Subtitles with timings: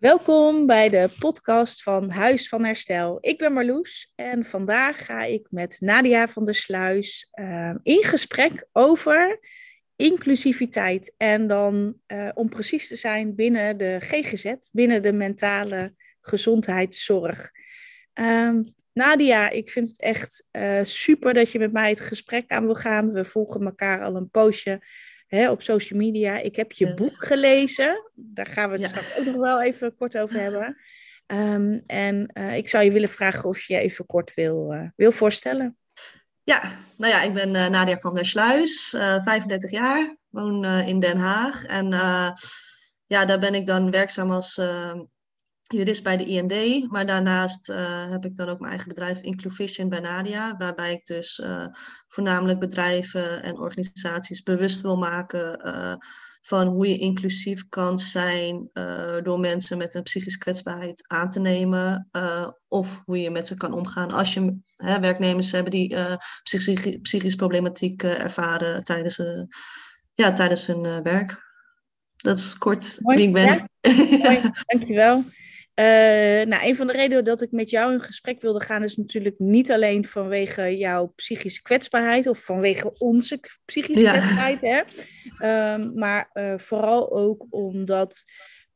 [0.00, 3.18] Welkom bij de podcast van Huis van Herstel.
[3.20, 8.66] Ik ben Marloes en vandaag ga ik met Nadia van der Sluis uh, in gesprek
[8.72, 9.38] over
[9.96, 11.14] inclusiviteit.
[11.16, 17.50] En dan uh, om precies te zijn binnen de GGZ, binnen de mentale gezondheidszorg.
[18.14, 22.64] Um, Nadia, ik vind het echt uh, super dat je met mij het gesprek aan
[22.64, 23.12] wil gaan.
[23.12, 24.80] We volgen elkaar al een poosje
[25.30, 26.36] hè, op social media.
[26.36, 26.94] Ik heb je yes.
[26.94, 28.10] boek gelezen.
[28.14, 28.86] Daar gaan we het ja.
[28.86, 30.76] straks ook nog wel even kort over hebben.
[31.26, 34.88] Um, en uh, ik zou je willen vragen of je je even kort wil, uh,
[34.96, 35.76] wil voorstellen.
[36.42, 36.62] Ja,
[36.96, 41.64] nou ja, ik ben uh, Nadia van der Sluis, 35 jaar, woon in Den Haag.
[41.64, 41.88] En
[43.06, 44.60] ja, daar ben ik dan werkzaam als
[45.72, 49.88] jurist bij de IND, maar daarnaast uh, heb ik dan ook mijn eigen bedrijf Incluvision
[49.88, 51.66] bij Nadia, waarbij ik dus uh,
[52.08, 55.94] voornamelijk bedrijven en organisaties bewust wil maken uh,
[56.42, 58.70] van hoe je inclusief kan zijn
[59.22, 62.08] door mensen met een psychische kwetsbaarheid aan te nemen
[62.68, 65.96] of hoe je met ze kan omgaan als je hè, werknemers hebben die
[66.42, 69.22] psychische, psychische problematiek ervaren tijdens,
[70.14, 71.48] ja, tijdens hun werk.
[72.16, 73.44] Dat is kort Mooi, wie ik ben.
[73.44, 73.68] Ja.
[74.22, 75.24] Mooi, dankjewel.
[75.80, 78.96] Uh, nou, een van de redenen dat ik met jou in gesprek wilde gaan is
[78.96, 84.10] natuurlijk niet alleen vanwege jouw psychische kwetsbaarheid of vanwege onze psychische ja.
[84.12, 84.82] kwetsbaarheid, hè?
[85.72, 88.24] Um, maar uh, vooral ook omdat,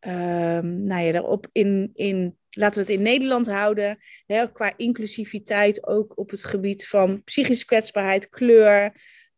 [0.01, 5.87] um, nou ja, daarop in, in, laten we het in Nederland houden, hè, qua inclusiviteit
[5.87, 8.93] ook op het gebied van psychische kwetsbaarheid, kleur,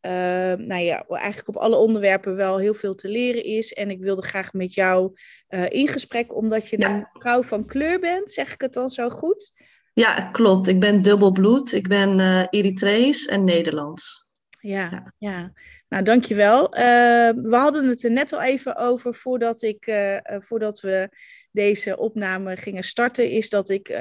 [0.06, 3.72] uh, nou ja, eigenlijk op alle onderwerpen wel heel veel te leren is.
[3.72, 5.12] En ik wilde graag met jou
[5.48, 6.90] uh, in gesprek, omdat je ja.
[6.90, 8.32] een vrouw van kleur bent.
[8.32, 9.52] Zeg ik het dan zo goed?
[9.92, 10.66] Ja, klopt.
[10.66, 11.72] Ik ben dubbelbloed.
[11.72, 14.32] Ik ben uh, Eritrees en Nederlands.
[14.60, 15.12] Ja, ja.
[15.18, 15.52] ja.
[15.88, 16.70] Nou, dankjewel.
[16.70, 19.92] we hadden het er net al even over voordat, ik,
[20.38, 21.08] voordat we
[21.50, 23.30] deze opname gingen starten.
[23.30, 23.98] Is dat ik,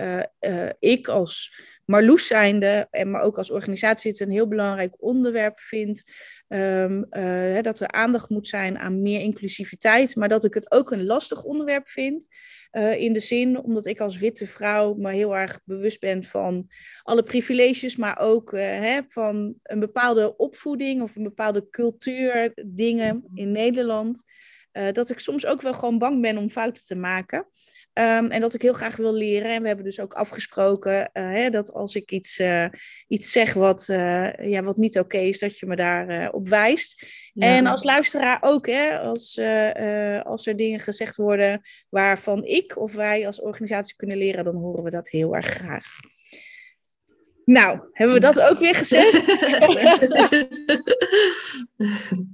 [0.79, 6.03] ik als Marloes zijnde, en maar ook als organisatie het een heel belangrijk onderwerp vind.
[6.47, 10.91] Um, uh, dat er aandacht moet zijn aan meer inclusiviteit, maar dat ik het ook
[10.91, 12.27] een lastig onderwerp vind.
[12.71, 16.67] Uh, in de zin, omdat ik als witte vrouw me heel erg bewust ben van
[17.03, 23.23] alle privileges, maar ook uh, hè, van een bepaalde opvoeding of een bepaalde cultuur, dingen
[23.33, 24.23] in Nederland.
[24.91, 27.47] dat ik soms ook wel gewoon bang ben om fouten te maken.
[27.99, 29.51] Um, en dat ik heel graag wil leren.
[29.51, 32.65] En we hebben dus ook afgesproken uh, hè, dat als ik iets, uh,
[33.07, 36.47] iets zeg wat, uh, ja, wat niet oké okay is, dat je me daar op
[36.47, 37.05] wijst.
[37.33, 37.47] Ja.
[37.47, 39.39] En als luisteraar ook, hè, als,
[40.23, 44.83] als er dingen gezegd worden waarvan ik of wij als organisatie kunnen leren, dan horen
[44.83, 45.85] we dat heel erg graag.
[47.45, 49.11] Nou, hebben we dat ook weer gezegd?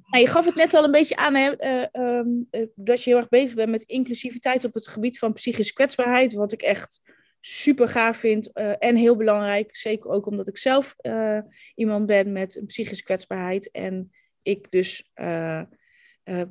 [0.09, 1.63] nou, je gaf het net al een beetje aan hè,
[1.93, 5.73] uh, um, dat je heel erg bezig bent met inclusiviteit op het gebied van psychische
[5.73, 6.33] kwetsbaarheid.
[6.33, 7.01] Wat ik echt
[7.39, 9.75] super gaaf vind uh, en heel belangrijk.
[9.75, 11.39] Zeker ook omdat ik zelf uh,
[11.75, 13.71] iemand ben met een psychische kwetsbaarheid.
[13.71, 14.11] En
[14.41, 15.11] ik dus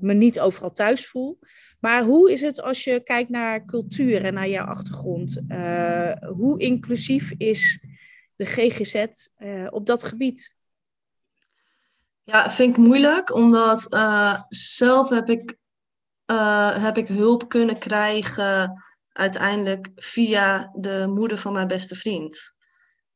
[0.00, 1.38] me niet overal thuis voel.
[1.80, 5.40] Maar hoe is het als je kijkt naar cultuur en naar jouw achtergrond?
[6.36, 7.80] hoe inclusief is
[8.40, 9.06] de GGZ
[9.38, 10.54] uh, op dat gebied?
[12.22, 15.58] Ja, vind ik moeilijk, omdat uh, zelf heb ik,
[16.26, 22.54] uh, heb ik hulp kunnen krijgen uiteindelijk via de moeder van mijn beste vriend.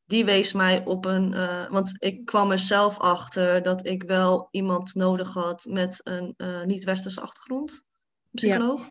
[0.05, 1.31] Die wees mij op een.
[1.71, 6.35] want ik kwam er zelf achter dat ik wel iemand nodig had met een
[6.67, 7.89] niet-westerse achtergrond,
[8.31, 8.89] psycholoog.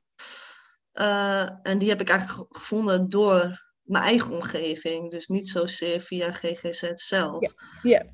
[0.92, 1.60] Ja.
[1.62, 5.12] en die heb ik eigenlijk gevonden door mijn eigen omgeving.
[5.12, 7.54] Dus niet zozeer via GGZ zelf.
[7.82, 8.06] Ja.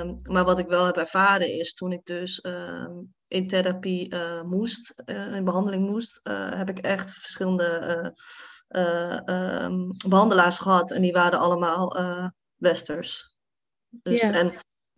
[0.00, 4.42] Um, maar wat ik wel heb ervaren is toen ik dus um, in therapie uh,
[4.42, 8.12] moest, uh, in behandeling moest, uh, heb ik echt verschillende
[8.68, 10.92] um, behandelaars gehad.
[10.92, 11.96] En die waren allemaal
[12.56, 13.34] westers.
[13.88, 14.32] Dus, ja.
[14.32, 14.52] En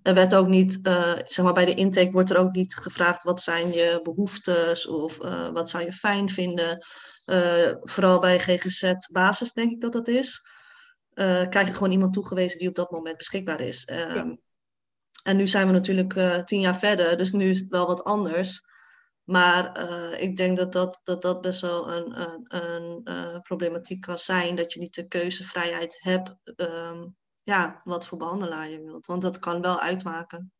[0.07, 0.79] er werd ook niet,
[1.25, 5.17] zeg maar bij de intake wordt er ook niet gevraagd wat zijn je behoeftes of
[5.53, 6.79] wat zou je fijn vinden.
[7.27, 10.47] Uh, vooral bij GGZ basis denk ik dat dat is.
[11.49, 13.83] Krijg je gewoon iemand toegewezen die op dat moment beschikbaar is.
[13.93, 14.37] Ja.
[15.23, 18.61] En nu zijn we natuurlijk tien jaar verder, dus nu is het wel wat anders.
[19.25, 19.81] Maar
[20.21, 24.57] ik denk dat dat, dat, dat best wel een, een, een problematiek kan zijn.
[24.57, 27.17] Dat je niet de keuzevrijheid hebt um,
[27.47, 29.07] ja, wat voor behandelaar je wilt.
[29.07, 30.53] Want dat kan wel uitmaken.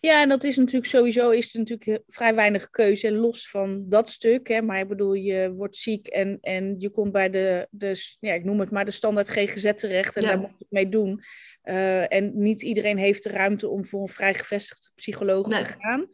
[0.00, 4.10] Ja, en dat is natuurlijk sowieso is er natuurlijk vrij weinig keuze, los van dat
[4.10, 4.48] stuk.
[4.48, 4.62] Hè.
[4.62, 8.44] Maar ik bedoel, je wordt ziek en, en je komt bij de, de, ja, ik
[8.44, 10.28] noem het maar de standaard GGZ terecht en ja.
[10.28, 11.22] daar moet je mee doen.
[11.64, 15.62] Uh, en niet iedereen heeft de ruimte om voor een vrij gevestigde psycholoog nee.
[15.62, 16.08] te gaan.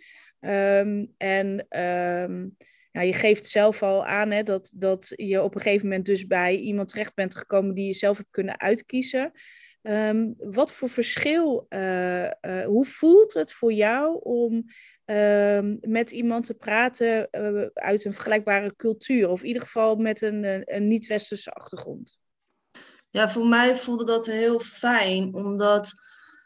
[0.87, 1.47] Um, en
[1.81, 2.57] um,
[2.93, 6.27] nou, je geeft zelf al aan hè, dat, dat je op een gegeven moment dus
[6.27, 9.33] bij iemand terecht bent gekomen die je zelf hebt kunnen uitkiezen.
[9.83, 12.31] Ehm, wat voor verschil, uh, uh,
[12.65, 14.65] hoe voelt het voor jou om
[15.07, 20.23] uh, met iemand te praten uh, uit een vergelijkbare cultuur, of in ieder geval met
[20.23, 22.19] een, een niet-westerse achtergrond?
[23.11, 25.93] Ja, voor mij voelde dat heel fijn, omdat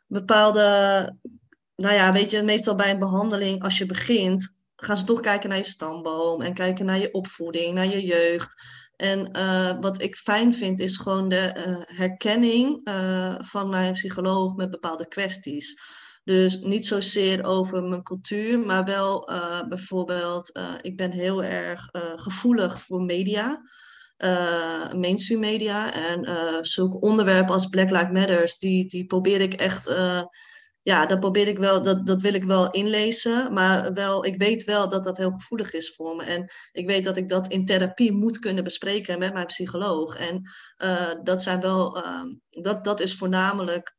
[0.07, 0.61] bepaalde,
[1.77, 5.49] nou ja, weet je, meestal bij een behandeling, als je begint, gaan ze toch kijken
[5.49, 8.55] naar je stamboom en kijken naar je opvoeding, naar je jeugd.
[9.03, 14.55] En uh, wat ik fijn vind, is gewoon de uh, herkenning uh, van mijn psycholoog
[14.55, 15.81] met bepaalde kwesties.
[16.25, 19.31] Dus niet zozeer over mijn cultuur, maar wel
[19.69, 23.63] bijvoorbeeld, ik ben heel erg gevoelig voor media.
[24.97, 29.95] mainstream media en zulke onderwerpen als Black Lives Matters, die, die probeer ik echt
[30.83, 33.53] ja, dat probeer ik wel, dat, dat wil ik wel inlezen.
[33.53, 36.25] Maar wel, ik weet wel dat dat heel gevoelig is voor me.
[36.25, 40.17] En ik weet dat ik dat in therapie moet kunnen bespreken met mijn psycholoog.
[40.17, 40.43] En
[40.85, 43.97] uh, dat zijn wel, uh, dat, dat is voornamelijk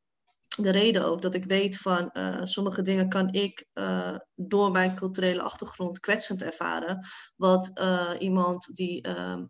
[0.58, 4.96] de reden ook dat ik weet van uh, sommige dingen kan ik uh, door mijn
[4.96, 7.00] culturele achtergrond kwetsend ervaren.
[7.36, 7.72] Wat
[8.20, 9.08] iemand die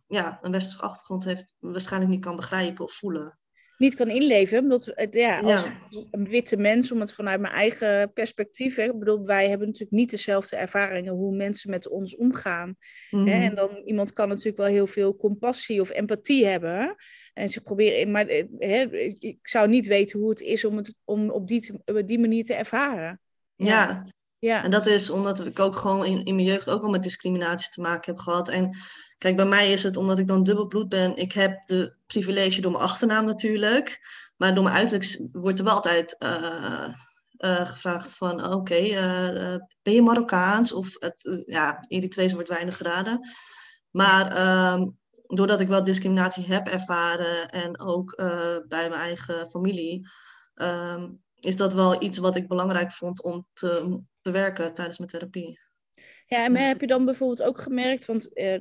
[0.07, 3.37] ja, een westerse achtergrond heeft waarschijnlijk niet kan begrijpen of voelen
[3.83, 4.59] niet kan inleven.
[4.59, 5.67] Omdat ja, als
[6.11, 9.97] een witte mens, om het vanuit mijn eigen perspectief, hè, ik bedoel, wij hebben natuurlijk
[9.97, 12.75] niet dezelfde ervaringen hoe mensen met ons omgaan.
[13.09, 13.27] Mm.
[13.27, 13.43] Hè, mhm.
[13.43, 16.95] en dan iemand kan natuurlijk wel heel veel compassie of empathie hebben.
[17.33, 20.99] En ze proberen, maar eh, hè, ik zou niet weten hoe het is om het
[21.03, 23.21] om op die, op die manier te ervaren.
[23.55, 23.65] ja.
[23.65, 24.05] ja.
[24.43, 24.63] Ja.
[24.63, 27.71] En dat is omdat ik ook gewoon in, in mijn jeugd ook al met discriminatie
[27.71, 28.49] te maken heb gehad.
[28.49, 28.75] En
[29.23, 31.15] Kijk, bij mij is het omdat ik dan dubbel bloed ben.
[31.15, 33.99] Ik heb de privilege door mijn achternaam natuurlijk.
[34.37, 36.93] Maar door mijn uiterlijk wordt er wel altijd uh,
[37.37, 38.43] uh, gevraagd van...
[38.43, 40.71] Oké, okay, uh, ben je Marokkaans?
[40.73, 43.19] Of het, ja, Eritrees wordt weinig geraden.
[43.91, 44.25] Maar
[44.73, 44.97] um,
[45.27, 47.49] doordat ik wel discriminatie heb ervaren...
[47.49, 48.15] en ook
[48.67, 50.07] bij mijn eigen familie...
[50.55, 55.59] Um, is dat wel iets wat ik belangrijk vond om te bewerken tijdens mijn therapie.
[56.33, 58.59] Ja, en heb je dan bijvoorbeeld ook gemerkt, want uh, uh,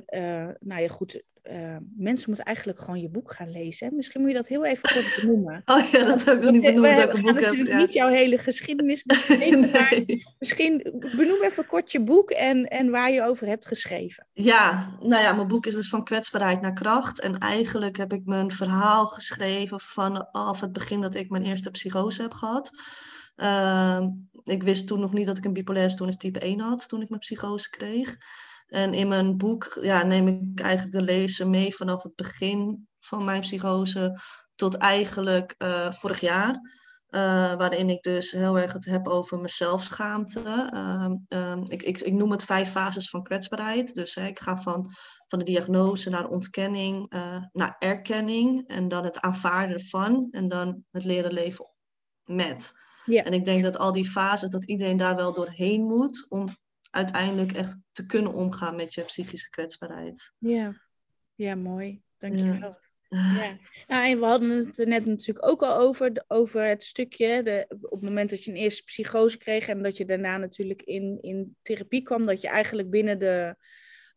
[0.59, 1.21] nou ja, goed,
[1.51, 3.95] uh, mensen moeten eigenlijk gewoon je boek gaan lezen.
[3.95, 5.61] Misschien moet je dat heel even kort benoemen.
[5.73, 6.87] Oh ja, dat heb ik nog niet benoemd.
[6.87, 7.77] We, we gaan natuurlijk ja.
[7.77, 9.03] niet jouw hele geschiedenis
[9.39, 9.57] nee.
[9.57, 9.99] maar
[10.39, 14.27] misschien benoem even kort je boek en, en waar je over hebt geschreven.
[14.33, 17.19] Ja, nou ja, mijn boek is dus van kwetsbaarheid naar kracht.
[17.19, 22.21] En eigenlijk heb ik mijn verhaal geschreven vanaf het begin dat ik mijn eerste psychose
[22.21, 22.71] heb gehad.
[23.35, 24.07] Uh,
[24.43, 27.09] ik wist toen nog niet dat ik een bipolaire stoornis type 1 had toen ik
[27.09, 28.17] mijn psychose kreeg.
[28.67, 33.23] En in mijn boek ja, neem ik eigenlijk de lezer mee vanaf het begin van
[33.23, 34.19] mijn psychose
[34.55, 36.59] tot eigenlijk uh, vorig jaar.
[37.09, 40.69] Uh, waarin ik dus heel erg het heb over mijn zelfschaamte.
[41.29, 43.93] Uh, ik, ik, ik, noem het vijf fases van kwetsbaarheid.
[43.93, 44.85] Dus ik ga van,
[45.27, 50.83] van de diagnose naar ontkenning, uh, naar erkenning en dan het aanvaarden van en dan
[50.91, 51.65] het leren leven
[52.23, 52.73] met.
[53.05, 53.23] Ja.
[53.23, 56.47] En ik denk dat al die fases, dat iedereen daar wel doorheen moet om
[56.89, 60.31] uiteindelijk echt te kunnen omgaan met je psychische kwetsbaarheid.
[60.37, 60.73] Ja,
[61.35, 62.01] ja mooi.
[62.17, 62.59] Dankjewel.
[62.59, 63.33] Ja.
[63.33, 63.57] ja.
[63.87, 67.91] Nou, en we hadden het net natuurlijk ook al over, over het stukje, de, op
[67.91, 71.55] het moment dat je een eerste psychose kreeg en dat je daarna natuurlijk in, in
[71.61, 73.55] therapie kwam, dat je eigenlijk binnen de,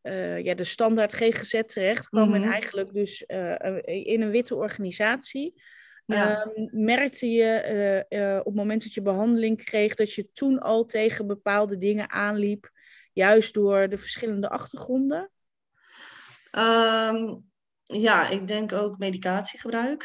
[0.03, 2.51] uh, ja, de standaard GGZ terecht kwam en mhm.
[2.51, 5.63] eigenlijk dus uh, in een witte organisatie.
[6.07, 6.47] Ja.
[6.57, 10.59] Um, merkte je uh, uh, op het moment dat je behandeling kreeg dat je toen
[10.59, 12.71] al tegen bepaalde dingen aanliep,
[13.13, 15.31] juist door de verschillende achtergronden?
[16.53, 17.45] Um,
[17.83, 20.05] ja, ik denk ook medicatiegebruik.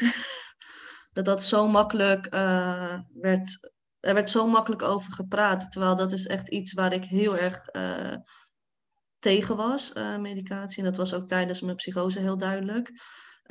[1.12, 3.72] dat dat zo makkelijk uh, werd.
[4.00, 5.72] Er werd zo makkelijk over gepraat.
[5.72, 7.64] Terwijl dat is echt iets waar ik heel erg
[9.18, 10.78] tegen was, medicatie.
[10.78, 12.92] En dat was ook tijdens mijn psychose heel duidelijk.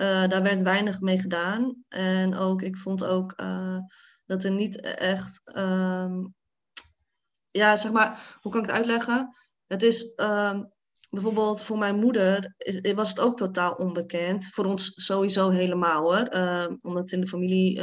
[0.02, 1.84] Uh, daar werd weinig mee gedaan.
[1.90, 3.78] En ook, ik vond ook uh,
[4.26, 5.52] dat er niet echt.
[5.58, 6.36] Um,
[7.52, 9.36] ja, zeg maar, hoe kan ik het uitleggen?
[9.66, 10.72] Het is um,
[11.10, 14.46] bijvoorbeeld voor mijn moeder is, was het ook totaal onbekend.
[14.46, 16.36] Voor ons sowieso helemaal hoor.
[16.36, 17.82] Uh, omdat in de familie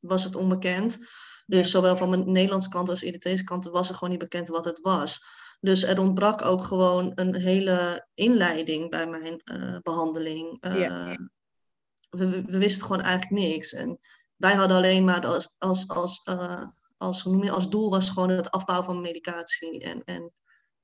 [0.00, 0.98] was het onbekend.
[1.46, 4.64] Dus zowel van mijn Nederlandse kant als Eritrese kant was er gewoon niet bekend wat
[4.64, 5.20] het was.
[5.60, 10.64] Dus er ontbrak ook gewoon een hele inleiding bij mijn uh, behandeling.
[10.64, 11.18] Uh, ja.
[12.10, 13.72] we, we, wisten gewoon eigenlijk niks.
[13.72, 13.98] En
[14.36, 18.10] wij hadden alleen maar als, als, als, uh, als, hoe noem je, als doel was
[18.10, 19.80] gewoon het afbouwen van medicatie.
[19.80, 20.32] En, en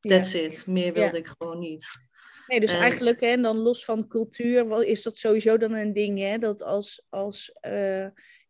[0.01, 0.67] that's it.
[0.67, 2.07] Meer wilde ik gewoon niet.
[2.47, 2.81] Nee, dus en...
[2.81, 6.39] eigenlijk, hè, dan los van cultuur, is dat sowieso dan een ding, hè?
[6.39, 7.53] Dat als, als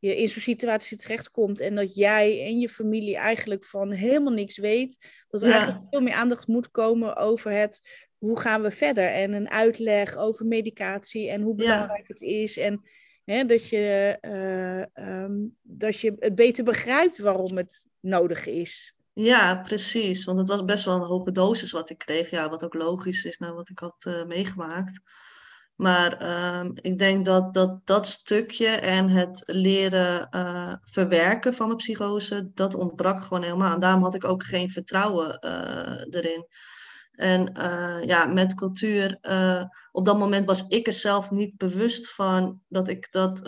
[0.06, 4.58] je in zo'n situatie terechtkomt en dat jij en je familie eigenlijk van helemaal niks
[4.58, 9.08] weet, dat er eigenlijk veel meer aandacht moet komen over het hoe gaan we verder?
[9.08, 12.58] En een uitleg over medicatie en hoe belangrijk het is.
[12.58, 12.80] En
[13.24, 14.18] hè, dat, je,
[14.96, 18.94] uh, um, dat je het beter begrijpt waarom het nodig is.
[19.12, 20.24] Ja, precies.
[20.24, 22.30] Want het was best wel een hoge dosis wat ik kreeg.
[22.30, 25.00] Ja, wat ook logisch is naar wat ik had uh, meegemaakt.
[25.74, 26.22] Maar
[26.60, 32.50] um, ik denk dat, dat dat stukje en het leren uh, verwerken van de psychose,
[32.54, 33.72] dat ontbrak gewoon helemaal.
[33.72, 36.46] En daarom had ik ook geen vertrouwen uh, erin.
[37.12, 39.18] En uh, ja, met cultuur,
[39.92, 43.46] op dat moment was ik er zelf niet bewust van dat ik dat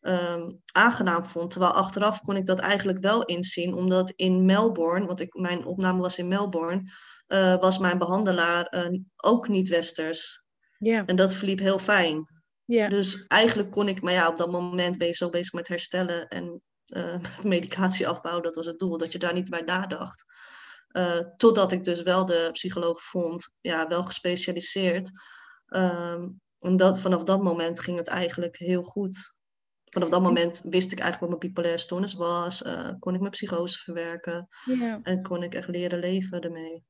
[0.00, 1.50] um, aangenaam vond.
[1.50, 6.18] Terwijl achteraf kon ik dat eigenlijk wel inzien, omdat in Melbourne, want mijn opname was
[6.18, 6.90] in Melbourne,
[7.60, 10.43] was mijn behandelaar ook niet westers.
[10.84, 11.04] Ja.
[11.06, 12.26] En dat verliep heel fijn.
[12.64, 12.88] Ja.
[12.88, 16.28] Dus eigenlijk kon ik, maar ja, op dat moment ben je zo bezig met herstellen
[16.28, 16.62] en
[16.96, 20.24] uh, medicatie afbouwen, dat was het doel, dat je daar niet bij nadacht.
[20.96, 25.10] Uh, totdat ik dus wel de psycholoog vond, ja, wel gespecialiseerd.
[25.66, 29.34] Um, en dat, vanaf dat moment ging het eigenlijk heel goed.
[29.84, 33.32] Vanaf dat moment wist ik eigenlijk wat mijn bipolaire stoornis was, uh, kon ik mijn
[33.32, 35.00] psychose verwerken ja.
[35.02, 36.84] en kon ik echt leren leven ermee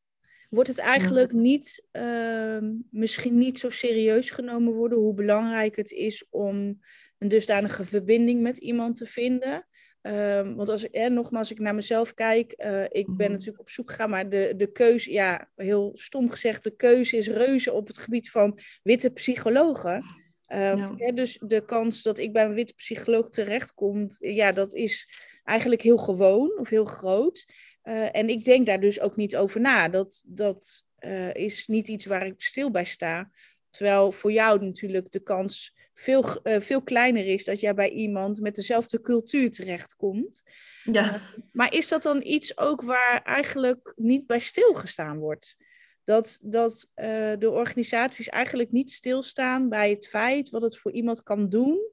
[0.50, 2.58] wordt het eigenlijk niet, uh,
[2.90, 6.80] misschien niet zo serieus genomen worden hoe belangrijk het is om
[7.18, 9.66] een dusdanige verbinding met iemand te vinden.
[10.06, 13.30] Um, want als ik, nogmaals, als ik naar mezelf kijk, uh, ik ben mhm.
[13.30, 17.28] natuurlijk op zoek gegaan, maar de, de keuze, ja, heel stom gezegd, de keuze is
[17.28, 20.04] reuze op het gebied van witte psychologen.
[20.52, 21.12] Uh, ja.
[21.12, 25.08] dus de kans dat ik bij een witte psycholoog terechtkom, ja, dat is
[25.44, 27.44] eigenlijk heel gewoon of heel groot.
[27.84, 29.88] Uh, en ik denk daar dus ook niet over na.
[29.88, 33.30] Dat, dat uh, is niet iets waar ik stil bij sta.
[33.68, 38.40] Terwijl voor jou natuurlijk de kans veel, uh, veel kleiner is dat jij bij iemand
[38.40, 40.42] met dezelfde cultuur terechtkomt.
[40.84, 41.20] Ja.
[41.52, 45.56] maar is dat dan iets ook waar eigenlijk niet bij stilgestaan wordt?
[46.04, 46.90] Dat, dat
[47.38, 51.92] de organisaties eigenlijk niet stilstaan bij het feit wat het voor iemand kan doen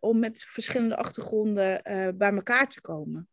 [0.00, 1.82] om met verschillende achtergronden
[2.16, 3.28] bij elkaar te komen.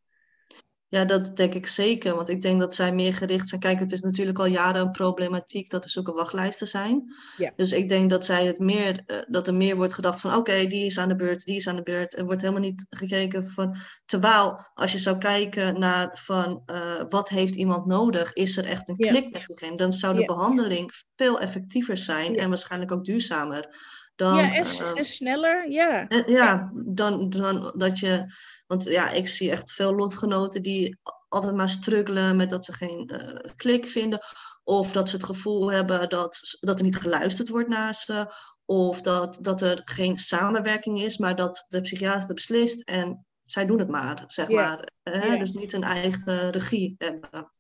[0.96, 2.16] Ja, dat denk ik zeker.
[2.16, 3.62] Want ik denk dat zij meer gericht zijn.
[3.62, 7.14] Kijk, het is natuurlijk al jaren een problematiek dat er zulke wachtlijsten zijn.
[7.38, 7.52] Ja.
[7.56, 10.66] Dus ik denk dat zij het meer, uh, dat er meer wordt gedacht van oké,
[10.66, 12.18] die is aan de beurt, die is aan de beurt.
[12.18, 13.76] Er wordt helemaal niet gekeken van.
[14.06, 18.90] Terwijl als je zou kijken naar van uh, wat heeft iemand nodig, is er echt
[18.90, 19.78] een klik met diegene.
[19.78, 23.68] Dan zou de behandeling veel effectiever zijn en waarschijnlijk ook duurzamer.
[24.16, 26.06] Dan, ja, en, uh, en sneller, ja.
[26.26, 28.26] ja, dan, dan dat je
[28.68, 33.12] want ja, ik zie echt veel lotgenoten die altijd maar struggelen met dat ze geen
[33.14, 34.20] uh, klik vinden.
[34.64, 38.26] Of dat ze het gevoel hebben dat, dat er niet geluisterd wordt naar ze.
[38.66, 43.80] Of dat, dat er geen samenwerking is, maar dat de psychiater beslist en zij doen
[43.80, 44.90] het maar, zeg maar.
[45.04, 45.38] Hè?
[45.38, 47.52] Dus niet een eigen regie hebben.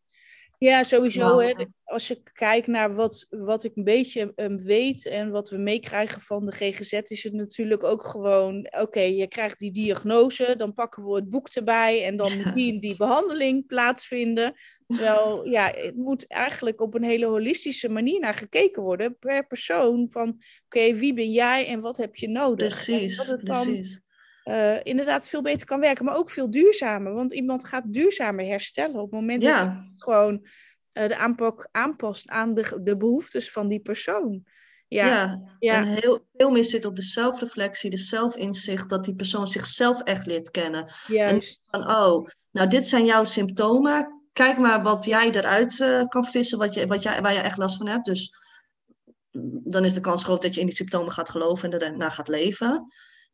[0.57, 1.39] Ja, sowieso.
[1.39, 5.57] Hè, als je kijkt naar wat, wat ik een beetje um, weet en wat we
[5.57, 10.73] meekrijgen van de GGZ, is het natuurlijk ook gewoon: oké, je krijgt die diagnose, dan
[10.73, 14.53] pakken we het boek erbij en dan moet die, die behandeling plaatsvinden.
[14.87, 20.09] Terwijl, ja, het moet eigenlijk op een hele holistische manier naar gekeken worden per persoon.
[20.09, 22.67] Van oké, wie ben jij en wat heb je nodig?
[22.67, 24.03] Precies, precies.
[24.45, 27.13] Uh, inderdaad veel beter kan werken, maar ook veel duurzamer.
[27.13, 30.47] Want iemand gaat duurzamer herstellen op het moment dat je gewoon
[30.93, 34.43] uh, de aanpak aanpast aan de, de behoeftes van die persoon.
[34.87, 35.75] Ja, ja, ja.
[35.75, 40.25] en heel, veel meer zit op de zelfreflectie, de zelfinzicht, dat die persoon zichzelf echt
[40.25, 40.91] leert kennen.
[41.07, 41.59] Juist.
[41.69, 46.25] En van, oh, nou dit zijn jouw symptomen, kijk maar wat jij eruit uh, kan
[46.25, 48.05] vissen, wat je, wat jij, waar je echt last van hebt.
[48.05, 48.33] Dus
[49.63, 52.27] dan is de kans groot dat je in die symptomen gaat geloven en daarna gaat
[52.27, 52.85] leven.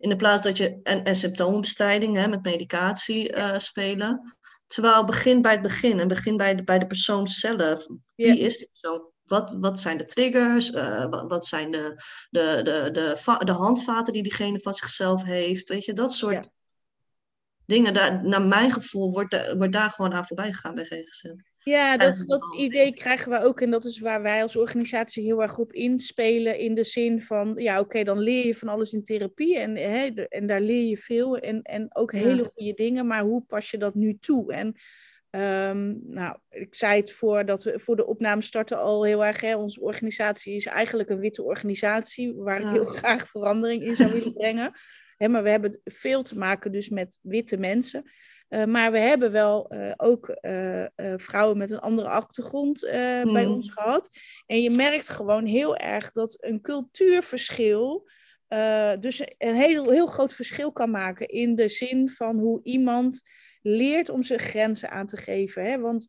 [0.01, 4.36] In de plaats dat je en, en symptoombestrijding hè, met medicatie uh, spelen.
[4.67, 7.86] Terwijl begin bij het begin en begin bij de, bij de persoon zelf.
[8.15, 9.10] Wie is die persoon?
[9.24, 10.72] Wat, wat zijn de triggers?
[10.72, 11.96] Uh, wat, wat, zijn de,
[12.29, 15.70] de, de, de, de, handvaten die diegene van zichzelf heeft?
[15.70, 16.50] Weet je, dat soort
[17.65, 17.93] dingen.
[17.93, 21.24] Daar, naar mijn gevoel wordt, wordt daar gewoon aan voorbij gegaan bij GGZ.
[21.63, 23.62] Ja, dat, dat idee krijgen we ook.
[23.62, 26.60] En dat is waar wij als organisatie heel erg op inspelen.
[26.60, 29.60] In de zin van, ja, oké, dan leer je van alles in therapie.
[29.60, 31.38] En, hè, en daar leer je veel.
[31.38, 33.08] En, en ook hele goede dingen.
[33.08, 34.53] Maar hoe pas je dat nu toe?
[34.53, 34.75] En
[35.70, 39.41] um, nou, ik zei het voor, dat we, voor de opname starten al heel erg.
[39.41, 42.34] Hè, onze organisatie is eigenlijk een witte organisatie.
[42.36, 44.72] Waar ik heel graag verandering in zou willen brengen.
[45.22, 48.12] Hè, maar we hebben veel te maken dus met witte mensen.
[48.50, 50.86] Uh, maar we hebben wel uh, ook uh,
[51.16, 53.34] vrouwen met een andere achtergrond mm.
[53.34, 54.10] bij ons gehad.
[54.46, 58.10] En je merkt gewoon heel erg dat een cultuurverschil
[59.00, 63.22] dus een heel, heel groot verschil kan maken in de zin van hoe iemand
[63.62, 65.63] leert om zijn grenzen aan te geven.
[65.63, 65.80] Hè?
[65.80, 66.08] Want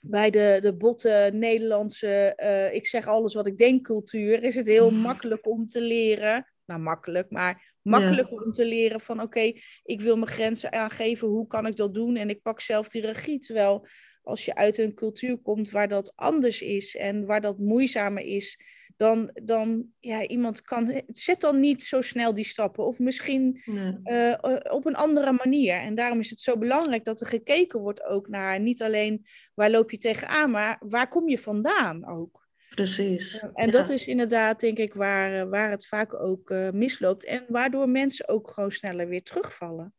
[0.00, 4.66] bij de, de botte Nederlandse, eh, ik zeg alles wat ik denk cultuur, is het
[4.66, 6.46] heel makkelijk om te leren.
[6.64, 9.52] Nou, makkelijk, maar makkelijk om te leren van oké,
[9.82, 12.16] ik wil mijn grenzen aangeven, hoe kan ik dat doen?
[12.16, 13.38] En ik pak zelf die regie.
[13.38, 13.86] Terwijl
[14.22, 18.58] als je uit een cultuur komt waar dat anders is en waar dat moeizamer is,
[18.96, 22.86] dan, dan ja, iemand kan, zet dan niet zo snel die stappen.
[22.86, 23.62] Of misschien
[24.02, 24.34] eh,
[24.70, 25.74] op een andere manier.
[25.74, 29.70] En daarom is het zo belangrijk dat er gekeken wordt ook naar niet alleen waar
[29.70, 32.45] loop je tegenaan, maar waar kom je vandaan ook.
[32.74, 33.44] Precies.
[33.54, 37.24] en dat is inderdaad, denk ik, waar, eh, waar het vaak ook uh, misloopt.
[37.24, 39.94] En waardoor mensen ook gewoon sneller weer terugvallen.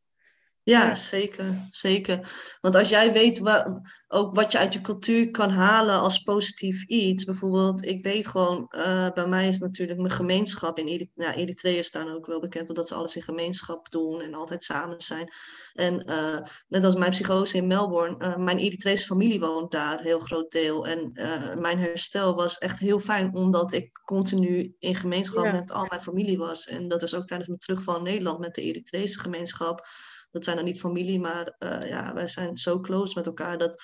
[0.68, 2.32] Ja, zeker, zeker.
[2.62, 6.86] Want als jij weet wa ook wat je uit je cultuur kan halen als positief
[6.86, 7.24] iets.
[7.24, 11.82] Bijvoorbeeld, ik weet gewoon, uh, bij mij is natuurlijk mijn gemeenschap in Erit ja, Eritrea
[11.82, 15.30] staan ook wel bekend omdat ze alles in gemeenschap doen en altijd samen zijn.
[15.74, 20.06] En uh, net als mijn psychose in Melbourne, uh, mijn Eritrese familie woont daar, een
[20.06, 20.88] heel groot deel.
[20.88, 21.12] En
[21.60, 26.38] mijn herstel was echt heel fijn omdat ik continu in gemeenschap met al mijn familie
[26.38, 26.68] was.
[26.68, 29.88] En dat is ook tijdens mijn terugval in Nederland met de Eritrese gemeenschap
[30.32, 33.82] dat zijn dan niet familie, maar uh, ja, wij zijn zo close met elkaar dat,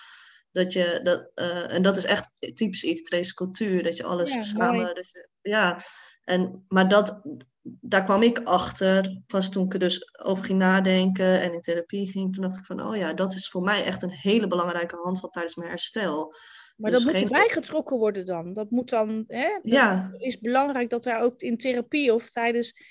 [0.51, 4.95] dat je dat, uh, en dat is echt typisch Eritrese cultuur, dat je alles samen,
[4.95, 5.79] dat je, ja,
[6.23, 7.21] en, maar dat,
[7.63, 12.11] daar kwam ik achter, pas toen ik er dus over ging nadenken en in therapie
[12.11, 14.95] ging, toen dacht ik van, oh ja, dat is voor mij echt een hele belangrijke
[14.95, 16.33] handvat tijdens mijn herstel.
[16.75, 18.53] Maar dus dat moet erbij getrokken worden dan.
[18.53, 19.47] Dat moet dan, hè?
[19.47, 20.13] Dat ja.
[20.17, 22.81] is belangrijk dat daar ook in therapie of tijdens eh,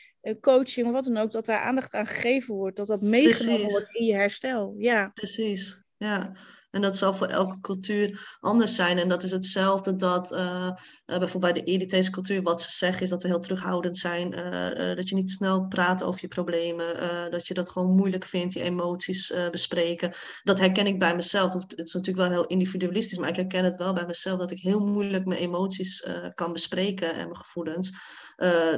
[0.41, 2.77] coaching of wat dan ook, dat daar aandacht aan gegeven wordt.
[2.77, 4.75] Dat dat meegenomen wordt in je herstel.
[4.79, 5.11] Ja.
[5.15, 6.33] Precies, ja.
[6.71, 8.99] En dat zal voor elke cultuur anders zijn.
[8.99, 10.71] En dat is hetzelfde dat uh,
[11.07, 14.33] bijvoorbeeld bij de Eritreese cultuur, wat ze zeggen is dat we heel terughoudend zijn.
[14.33, 17.31] Uh, dat je niet snel praat over je problemen.
[17.31, 20.13] dat je dat gewoon moeilijk vindt, je emoties bespreken.
[20.43, 21.53] Dat herken ik bij mezelf.
[21.53, 24.59] Het is natuurlijk wel heel individualistisch, maar ik herken het wel bij mezelf dat ik
[24.59, 27.91] heel moeilijk mijn emoties kan bespreken en mijn gevoelens.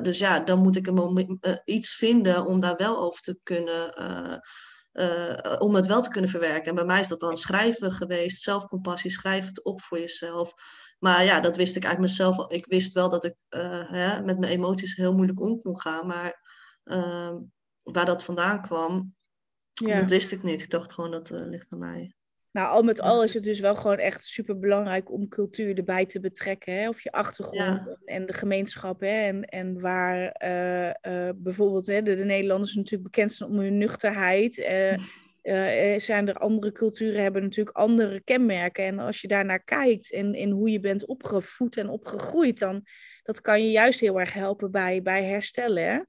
[0.03, 3.95] dus ja, dan moet ik een iets vinden om daar wel over te kunnen
[4.95, 6.69] uh, om het wel te kunnen verwerken.
[6.69, 10.53] En bij mij is dat dan schrijven geweest, zelfcompassie, schrijf het op voor jezelf.
[10.99, 12.51] Maar ja, dat wist ik eigenlijk mezelf.
[12.51, 16.07] Ik wist wel dat ik uh, hè, met mijn emoties heel moeilijk om kon gaan.
[16.07, 16.41] Maar
[16.85, 17.37] uh,
[17.83, 19.15] waar dat vandaan kwam,
[19.73, 19.99] ja.
[20.01, 20.63] dat wist ik niet.
[20.63, 22.15] Ik dacht gewoon dat uh, ligt aan mij.
[22.55, 26.07] Nou, al met al is het dus wel gewoon echt super belangrijk om cultuur erbij
[26.07, 26.75] te betrekken.
[26.75, 26.89] Hè?
[26.89, 29.01] Of je achtergrond en de gemeenschap.
[29.01, 29.27] Hè?
[29.27, 33.79] En, en waar uh, uh, bijvoorbeeld hè, de, de, Nederlanders natuurlijk bekend zijn om hun
[33.79, 34.59] nuchterheid.
[34.59, 38.85] Uh, zijn er andere culturen hebben natuurlijk andere kenmerken.
[38.85, 42.87] En als je daar naar kijkt en, en hoe je bent opgevoed en opgegroeid, dan
[43.23, 45.85] dat kan je juist heel erg helpen bij, bij herstellen.
[45.85, 46.01] Hè?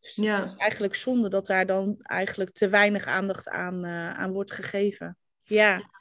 [0.00, 4.52] Dus het is eigenlijk zonde dat daar dan eigenlijk te weinig aandacht aan, aan wordt
[4.52, 5.18] gegeven.
[5.44, 5.92] Ja.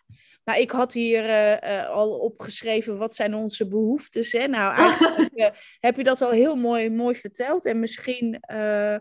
[0.44, 4.32] Nou, ik had hier uh, al opgeschreven wat zijn onze behoeftes.
[4.32, 4.48] Hè?
[4.48, 7.66] Nou, eigenlijk uh, heb je dat al heel mooi, mooi verteld.
[7.66, 8.98] En misschien, uh,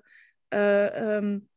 [0.49, 1.49] um,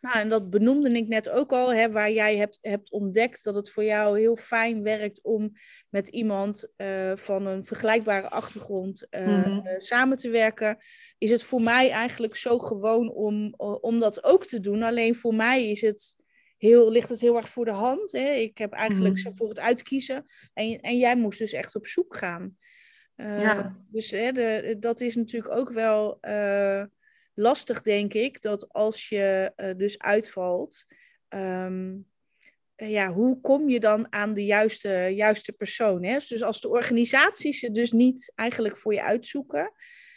[0.00, 3.54] nou, en dat benoemde ik net ook al, hè, waar jij hebt, hebt ontdekt dat
[3.54, 5.52] het voor jou heel fijn werkt om
[5.88, 6.68] met iemand
[7.14, 9.74] van een vergelijkbare achtergrond mm-hmm.
[9.78, 10.78] samen te werken.
[11.18, 14.82] Is het voor mij eigenlijk zo gewoon om, om dat ook te doen.
[14.82, 16.16] Alleen voor mij is het
[16.60, 18.12] heel, ligt het heel erg voor de hand.
[18.12, 18.32] Hè?
[18.32, 19.34] Ik heb eigenlijk mm.
[19.34, 20.26] voor het uitkiezen.
[20.54, 22.56] En, en jij moest dus echt op zoek gaan.
[23.16, 23.76] Uh, ja.
[23.88, 26.84] Dus hè, de, dat is natuurlijk ook wel uh,
[27.34, 28.40] lastig, denk ik.
[28.42, 30.84] Dat als je uh, dus uitvalt.
[31.28, 32.08] Um,
[32.76, 36.04] ja, hoe kom je dan aan de juiste, juiste persoon?
[36.04, 36.12] Hè?
[36.12, 39.72] Dus als de organisaties het dus niet eigenlijk voor je uitzoeken,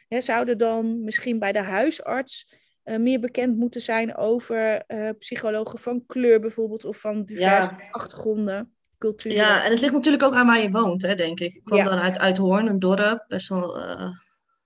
[0.07, 5.79] hè, zouden dan misschien bij de huisarts uh, meer bekend moeten zijn over uh, psychologen
[5.79, 9.37] van kleur bijvoorbeeld, of van diverse achtergronden, culturen.
[9.37, 11.53] Ja, en het ligt natuurlijk ook aan waar je woont, hè, denk ik.
[11.53, 11.83] Ik kwam ja.
[11.83, 14.11] dan uit, uit Hoorn, een dorp, best wel uh,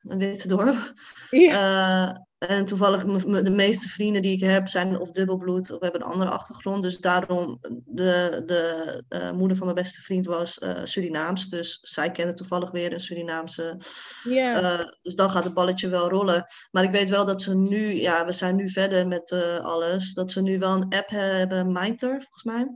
[0.02, 0.94] een witte dorp.
[1.30, 2.27] Ja.
[2.38, 3.04] En toevallig,
[3.44, 6.84] de meeste vrienden die ik heb zijn of dubbelbloed of hebben een andere achtergrond.
[6.84, 11.48] Dus daarom, de, de uh, moeder van mijn beste vriend was uh, Surinaams.
[11.48, 13.78] Dus zij kende toevallig weer een Surinaamse.
[14.24, 14.62] Yeah.
[14.62, 16.44] Uh, dus dan gaat het balletje wel rollen.
[16.72, 20.14] Maar ik weet wel dat ze nu, ja, we zijn nu verder met eh, alles.
[20.14, 22.68] Dat ze nu wel een app hebben, Minter, volgens mij.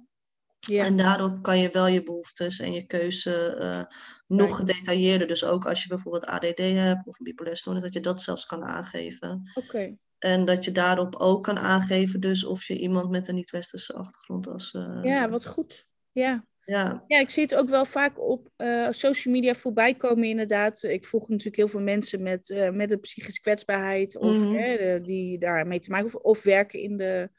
[0.71, 0.85] Ja.
[0.85, 5.27] En daarop kan je wel je behoeftes en je keuze uh, nog gedetailleerder.
[5.27, 8.45] Dus ook als je bijvoorbeeld ADD hebt of een bipolaire stoornis, dat je dat zelfs
[8.45, 9.51] kan aangeven.
[9.53, 9.97] Oké.
[10.19, 14.47] En dat je daarop ook kan aangeven, dus of je iemand met een niet-westerse achtergrond
[14.47, 14.73] als.
[14.73, 15.87] Uh, ja, wat goed.
[16.11, 16.45] Ja.
[16.65, 17.03] Ja.
[17.07, 20.83] ja, ik zie het ook wel vaak op uh, social media voorbij komen, inderdaad.
[20.83, 24.55] Ik volg natuurlijk heel veel mensen met, uh, met een psychische kwetsbaarheid, of mm -hmm.
[24.55, 27.29] hè, die daarmee te maken hebben, of werken in de,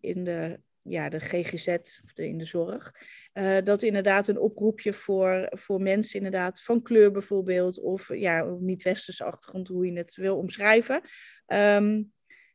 [0.00, 1.68] in de ja, de GGZ
[2.04, 2.94] of de, in de zorg.
[3.34, 9.24] Uh, dat inderdaad een oproepje voor, voor mensen inderdaad van kleur bijvoorbeeld, of ja, niet-westerse
[9.24, 11.00] achtergrond, hoe je het wil omschrijven.
[11.46, 12.02] Ehm,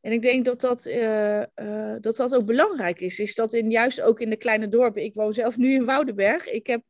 [0.01, 3.19] en ik denk dat dat, uh, uh, dat dat ook belangrijk is.
[3.19, 5.03] Is dat in, juist ook in de kleine dorpen.
[5.03, 6.49] Ik woon zelf nu in Woudenberg.
[6.49, 6.81] Ik heb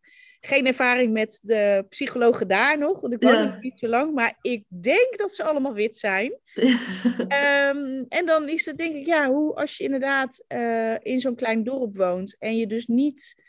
[0.41, 3.57] geen ervaring met de psychologen daar nog, want ik woon ja.
[3.61, 4.13] niet zo lang.
[4.13, 6.33] Maar ik denk dat ze allemaal wit zijn.
[6.55, 11.35] um, en dan is het denk ik, ja, hoe als je inderdaad uh, in zo'n
[11.35, 13.43] klein dorp woont en je dus niet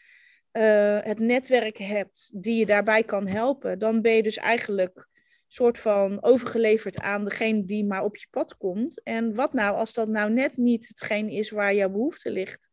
[0.52, 5.08] uh, het netwerk hebt die je daarbij kan helpen, dan ben je dus eigenlijk
[5.52, 9.02] soort van overgeleverd aan degene die maar op je pad komt.
[9.02, 12.68] En wat nou als dat nou net niet hetgeen is waar jouw behoefte ligt?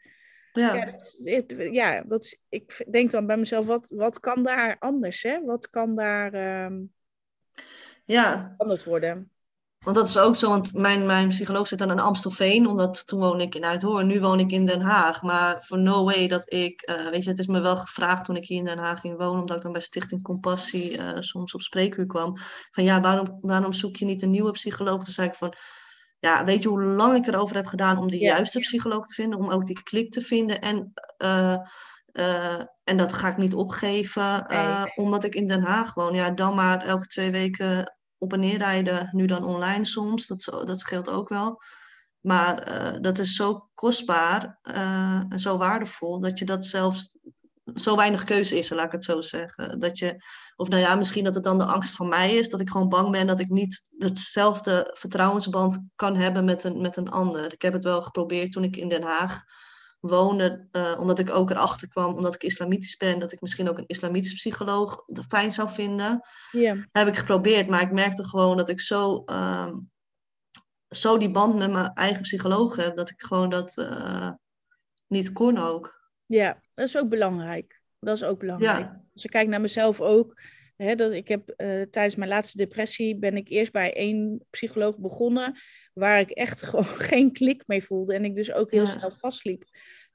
[0.57, 1.15] Ja, ja, dat,
[1.71, 5.23] ja dat is, ik denk dan bij mezelf, wat, wat kan daar anders?
[5.23, 5.45] Hè?
[5.45, 6.93] Wat kan daar um,
[8.05, 8.53] ja.
[8.57, 9.31] anders worden?
[9.77, 13.19] Want dat is ook zo, want mijn, mijn psycholoog zit dan in Amstelveen, omdat toen
[13.19, 15.21] woonde ik in Uithoorn, nu woon ik in Den Haag.
[15.21, 18.35] Maar voor no way dat ik, uh, weet je, het is me wel gevraagd toen
[18.35, 21.53] ik hier in Den Haag ging wonen, omdat ik dan bij Stichting Compassie uh, soms
[21.53, 22.37] op spreekuur kwam,
[22.71, 25.03] van ja, waarom, waarom zoek je niet een nieuwe psycholoog?
[25.03, 25.53] Toen zei ik van,
[26.19, 28.35] ja, weet je hoe lang ik erover heb gedaan om de ja.
[28.35, 30.93] juiste psycholoog te vinden, om ook die klik te vinden en...
[31.17, 31.57] Uh,
[32.11, 34.95] uh, en dat ga ik niet opgeven, uh, nee.
[34.95, 36.13] omdat ik in Den Haag woon.
[36.13, 40.43] Ja, dan maar elke twee weken op en neer rijden, nu dan online soms, dat,
[40.65, 41.61] dat scheelt ook wel.
[42.19, 42.55] Maar
[43.01, 47.11] dat is zo kostbaar en zo waardevol dat je dat zelfs
[47.75, 49.79] zo weinig keuze is, laat ik het zo zeggen.
[49.79, 50.23] Dat je,
[50.55, 52.89] of nou ja, misschien dat het dan de angst van mij is, dat ik gewoon
[52.89, 57.53] bang ben dat ik niet hetzelfde vertrouwensband kan hebben met een, met een ander.
[57.53, 59.43] Ik heb het wel geprobeerd toen ik in Den Haag
[59.99, 63.77] woonde, uh, omdat ik ook erachter kwam, omdat ik islamitisch ben, dat ik misschien ook
[63.77, 66.21] een islamitisch psycholoog fijn zou vinden.
[66.51, 66.83] Yeah.
[66.91, 69.73] Heb ik geprobeerd, maar ik merkte gewoon dat ik zo, uh,
[70.89, 74.31] zo die band met mijn eigen psycholoog heb, dat ik gewoon dat uh,
[75.07, 75.96] niet kon ook.
[76.27, 77.81] Ja, dat is ook belangrijk.
[77.99, 78.77] Dat is ook belangrijk.
[78.77, 79.03] Ja.
[79.13, 80.41] Als ik kijk naar mezelf ook,
[80.75, 84.97] hè, dat ik heb uh, tijdens mijn laatste depressie ben ik eerst bij één psycholoog
[84.97, 85.59] begonnen
[85.93, 88.89] waar ik echt gewoon geen klik mee voelde en ik dus ook heel ja.
[88.89, 89.63] snel vastliep.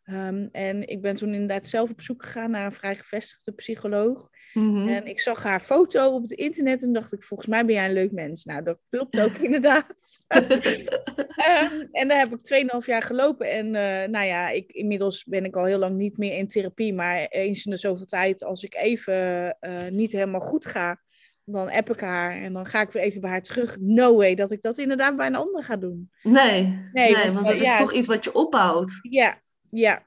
[0.05, 4.29] Um, en ik ben toen inderdaad zelf op zoek gegaan naar een vrij gevestigde psycholoog.
[4.53, 4.89] Mm-hmm.
[4.89, 7.87] En ik zag haar foto op het internet en dacht ik, volgens mij ben jij
[7.87, 8.45] een leuk mens.
[8.45, 10.19] Nou, dat klopt ook inderdaad.
[10.29, 13.51] um, en daar heb ik 2,5 jaar gelopen.
[13.51, 16.95] En uh, nou ja, ik, inmiddels ben ik al heel lang niet meer in therapie.
[16.95, 21.01] Maar eens in de zoveel tijd, als ik even uh, niet helemaal goed ga,
[21.45, 23.77] dan app ik haar en dan ga ik weer even bij haar terug.
[23.81, 26.11] No way dat ik dat inderdaad bij een ander ga doen.
[26.23, 28.99] Nee, nee, nee want, want het ja, is toch iets wat je opbouwt.
[29.11, 29.41] Ja,
[29.81, 30.07] ja.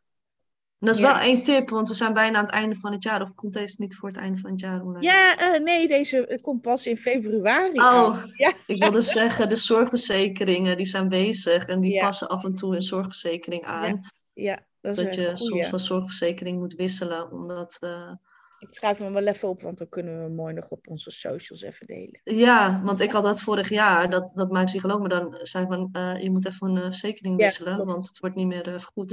[0.79, 1.13] Dat is ja.
[1.13, 3.21] wel één tip, want we zijn bijna aan het einde van het jaar.
[3.21, 5.03] Of komt deze niet voor het einde van het jaar online?
[5.05, 7.79] Ja, uh, nee, deze komt pas in februari.
[7.79, 8.53] Oh, ja.
[8.67, 12.05] ik wilde zeggen, de zorgverzekeringen die zijn bezig en die ja.
[12.05, 13.91] passen af en toe een zorgverzekering aan.
[13.91, 14.01] Ja,
[14.33, 17.77] ja dat, dat je soms van zorgverzekering moet wisselen, omdat...
[17.79, 18.11] Uh,
[18.59, 21.11] ik schrijf hem wel even op, want dan kunnen we hem mooi nog op onze
[21.11, 22.21] socials even delen.
[22.23, 25.89] Ja, want ik had dat vorig jaar, dat, dat mijn psycholoog me dan zei van,
[25.97, 29.11] uh, je moet even een verzekering wisselen, ja, want het wordt niet meer uh, vergoed.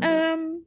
[0.00, 0.32] Ja.
[0.32, 0.66] Um,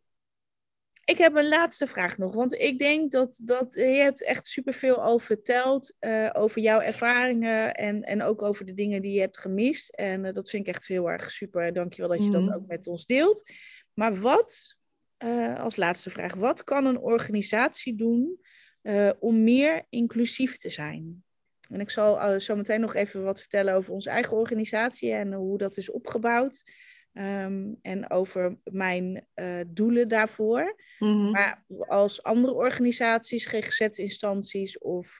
[1.05, 5.01] ik heb een laatste vraag nog, want ik denk dat, dat je hebt echt superveel
[5.01, 5.93] al verteld
[6.31, 9.89] over jouw ervaringen en, en ook over de dingen die je hebt gemist.
[9.89, 11.73] En dat vind ik echt heel erg super.
[11.73, 12.31] Dankjewel dat je mm.
[12.31, 13.51] dat ook met ons deelt.
[13.93, 14.77] Maar wat
[15.23, 16.33] uh, als laatste vraag.
[16.33, 18.39] Wat kan een organisatie doen
[18.83, 21.23] uh, om meer inclusief te zijn?
[21.69, 25.33] En ik zal uh, zo meteen nog even wat vertellen over onze eigen organisatie en
[25.33, 26.63] hoe dat is opgebouwd.
[27.13, 29.27] Um, en over mijn
[29.67, 30.75] doelen daarvoor.
[30.99, 31.31] Mm-hmm.
[31.31, 35.19] Maar als andere organisaties, GGZ-instanties of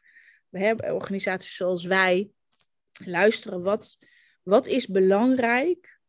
[0.50, 2.30] hè, organisaties zoals wij
[3.06, 3.98] luisteren, wat,
[4.44, 6.00] wat is belangrijk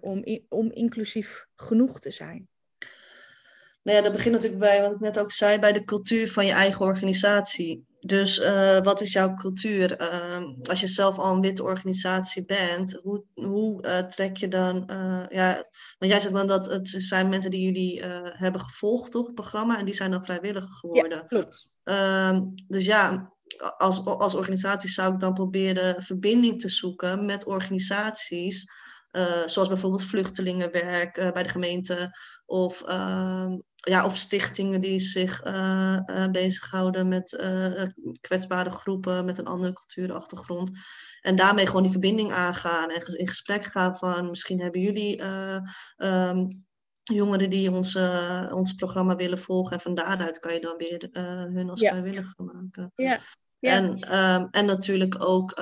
[0.00, 2.48] om, om inclusief genoeg te zijn?
[3.84, 6.46] Nou ja, dat begint natuurlijk bij wat ik net ook zei, bij de cultuur van
[6.46, 7.86] je eigen organisatie.
[7.98, 10.00] Dus uh, wat is jouw cultuur?
[10.00, 14.84] Uh, als je zelf al een witte organisatie bent, hoe, hoe uh, trek je dan...
[15.28, 15.54] ja,
[15.98, 19.78] want jij zegt dan dat het zijn mensen die jullie hebben gevolgd, toch, het programma,
[19.78, 21.18] en die zijn dan vrijwilliger geworden.
[21.18, 21.68] Ja, klopt.
[21.82, 23.32] Ehm, dus ja,
[23.76, 28.66] als, als organisatie zou ik dan proberen verbinding te zoeken met organisaties...
[29.44, 32.10] zoals bijvoorbeeld vluchtelingenwerk bij de gemeente
[32.46, 37.82] of ehm, ja, of stichtingen die zich uh, uh, bezighouden met uh,
[38.20, 40.70] kwetsbare groepen met een andere cultuurachtergrond.
[41.20, 45.22] En daarmee gewoon die verbinding aangaan en in gesprek gaan van misschien hebben jullie
[45.96, 46.48] um,
[47.02, 47.96] jongeren die ons,
[48.50, 49.72] ons programma willen volgen.
[49.72, 51.08] En van daaruit kan je dan weer
[51.54, 51.90] hun als ja.
[51.90, 52.92] vrijwilliger maken.
[52.94, 53.18] Ja.
[53.58, 53.70] Ja.
[53.70, 55.60] En, um, en natuurlijk ook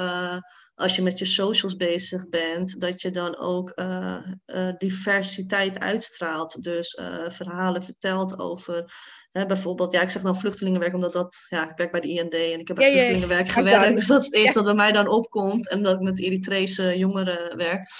[0.74, 6.62] als je met je socials bezig bent, dat je dan ook eh, eh, diversiteit uitstraalt.
[6.62, 8.92] Dus uh, verhalen vertelt over
[9.30, 12.34] hè, bijvoorbeeld, ja, ik zeg dan vluchtelingenwerk, omdat dat, ja, ik werk bij de IND
[12.34, 13.96] en ik heb bij vluchtelingenwerk gewerkt.
[13.96, 15.68] Dus dat is het eerste dat bij mij dan opkomt.
[15.68, 17.90] En dat ik met Eritrese jongeren werk.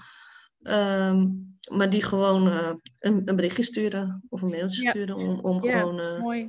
[0.63, 1.27] Ehm,
[1.71, 5.99] maar die gewoon uh, een, een, berichtje sturen of een mailtje sturen om, om gewoon
[5.99, 6.45] uh,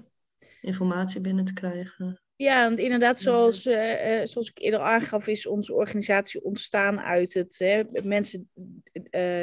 [0.60, 2.18] informatie binnen te krijgen.
[2.36, 7.58] Ja, want inderdaad, zoals, uh, zoals ik eerder aangaf, is onze organisatie ontstaan uit het.
[7.58, 8.50] Hè, mensen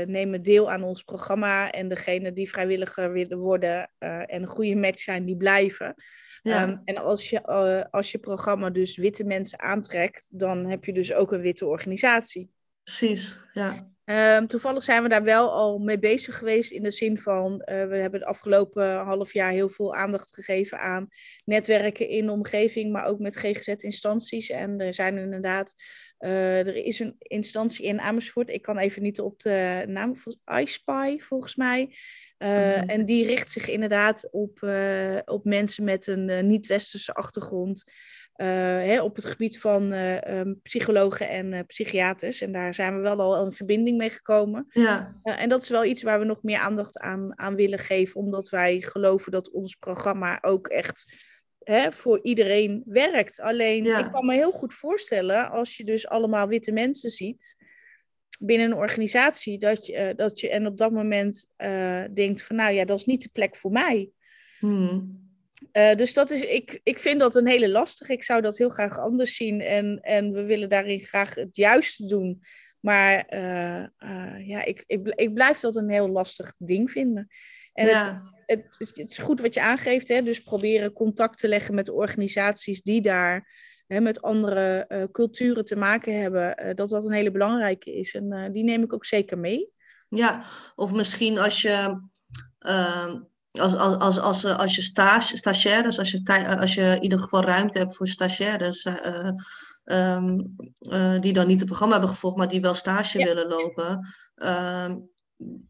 [0.06, 5.00] nemen deel aan ons programma en degene die vrijwilliger willen worden en een goede match
[5.00, 5.96] zijn, die blijven.
[6.42, 6.70] Ja.
[6.70, 7.44] Um, en als je,
[7.92, 12.50] als je programma dus witte mensen aantrekt, dan heb je dus ook een witte organisatie.
[12.84, 13.92] Precies, ja.
[14.12, 17.66] Um, toevallig zijn we daar wel al mee bezig geweest in de zin van, uh,
[17.66, 21.08] we hebben het afgelopen half jaar heel veel aandacht gegeven aan
[21.46, 24.50] netwerken in de omgeving, maar ook met GGZ-instanties.
[24.50, 25.76] En er zijn inderdaad,
[26.20, 31.20] uh, er is een instantie in Amersfoort, ik kan even niet op de naam, iSpy
[31.20, 31.96] volgens mij.
[32.38, 34.68] Uh, En die richt zich inderdaad op,
[35.26, 37.84] op mensen met een niet-westerse achtergrond.
[38.42, 42.42] Uh, op het gebied van uh, um, psychologen en uh, psychiaters.
[42.42, 44.68] En daar zijn we wel al in verbinding mee gekomen.
[44.70, 45.20] Ja.
[45.24, 48.50] en dat is wel iets waar we nog meer aandacht aan, aan willen geven, omdat
[48.50, 51.16] wij geloven dat ons programma ook echt
[51.60, 53.40] hè, voor iedereen werkt.
[53.40, 57.56] Alleen, ik kan me heel goed voorstellen, als je dus allemaal witte mensen ziet
[58.40, 61.46] binnen een organisatie, dat je, dat je en op dat moment
[62.14, 64.10] denkt van, nou ja, dat is niet de plek voor mij.
[64.60, 65.20] Hmm.
[65.74, 68.12] Uh, dus dat is, ik, ik vind dat een hele lastige.
[68.14, 72.06] Ik zou dat heel graag anders zien en, en we willen daarin graag het juiste
[72.06, 72.44] doen.
[72.80, 77.28] Maar uh, uh, ja, ik, ik, ik blijf dat een heel lastig ding vinden.
[77.74, 78.22] En ja.
[78.46, 80.22] het, het, het, is goed wat je aangeeft, hè?
[80.22, 83.50] dus proberen contact te leggen met organisaties die daar
[83.88, 88.14] hè, met andere culturen te maken hebben, dat dat een hele belangrijke is.
[88.14, 89.72] En die neem ik ook zeker mee.
[90.10, 90.44] Ja,
[90.76, 92.02] of misschien als je
[93.60, 97.04] als, als, als, als, eh, als je stage, stagiaires, als je, eh, als je in
[97.04, 99.32] ieder geval ruimte hebt voor stagiaires, uh,
[99.86, 100.56] um,
[100.92, 104.94] uh, die dan niet het programma hebben gevolgd, maar die wel stage willen lopen, uh,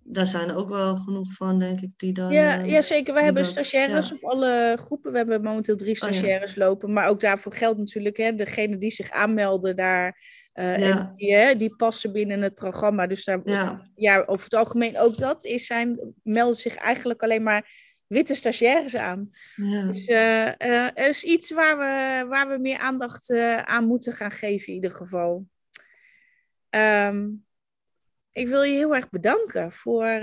[0.03, 2.31] daar zijn er ook wel genoeg van, denk ik, die dan...
[2.31, 3.13] Ja, ja zeker.
[3.13, 5.11] We hebben stagiaires op alle groepen.
[5.11, 8.91] We hebben momenteel drie oh, stagiaires lopen, maar ook daarvoor geldt natuurlijk, hè, degene die
[8.91, 10.17] zich aanmelden daar
[10.53, 10.99] uh, ja.
[10.99, 13.07] En die, hè, die, passen binnen het programma.
[13.07, 13.89] Dus daar, ja.
[13.95, 14.23] ja.
[14.25, 17.69] over het algemeen ook dat is zijn, melden zich eigenlijk alleen maar
[18.07, 19.29] witte stagiaires aan.
[19.55, 19.83] Ja.
[19.83, 20.61] Dus uh,
[20.97, 23.31] er is iets waar we, waar we meer aandacht
[23.63, 25.45] aan moeten gaan geven in ieder geval.
[26.69, 27.45] Um,
[28.31, 30.19] ik wil je heel erg bedanken voor,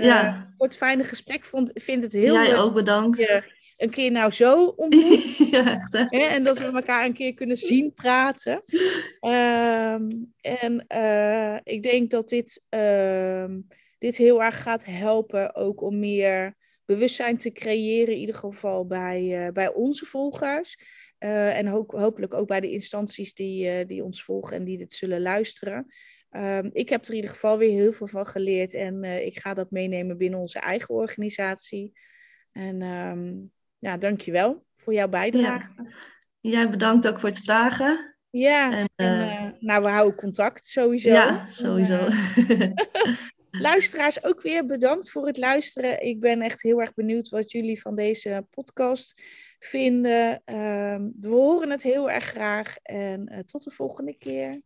[0.57, 1.35] voor het fijne gesprek.
[1.35, 3.43] Ik vond, vind het heel Jij ook bedankt
[3.79, 5.37] een keer nou zo ontmoet.
[5.51, 8.63] ja, en dat we elkaar een keer kunnen zien praten.
[9.19, 10.09] Ehm,
[10.41, 13.45] en uh, ik denk dat dit, uh,
[13.97, 19.45] dit heel erg gaat helpen ook om meer bewustzijn te creëren, in ieder geval bij,
[19.45, 20.77] uh, bij onze volgers.
[21.17, 24.93] Eh, en ho hopelijk ook bij de instanties die, die ons volgen en die dit
[24.93, 25.93] zullen luisteren.
[26.31, 29.53] Um, ik heb er in ieder geval weer heel veel van geleerd en ik ga
[29.53, 31.91] dat meenemen binnen onze eigen organisatie.
[32.51, 35.71] En um, ja, dankjewel voor jouw bijdrage.
[35.75, 35.91] Ja.
[36.39, 38.15] Jij bedankt ook voor het vragen.
[38.29, 41.09] Ja, en, en uh, nou, we houden contact sowieso.
[41.09, 41.97] Ja, sowieso.
[41.97, 42.09] En,
[43.51, 46.01] uh, luisteraars, ook weer bedankt voor het luisteren.
[46.01, 49.21] Ik ben echt heel erg benieuwd wat jullie van deze podcast
[49.59, 50.41] vinden.
[50.45, 54.61] Uh, we horen het heel erg graag en tot de volgende keer.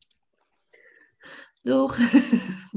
[1.61, 1.97] Doeg!